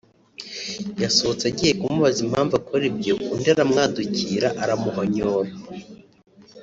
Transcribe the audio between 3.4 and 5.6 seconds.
aramwadukira aramuhonyora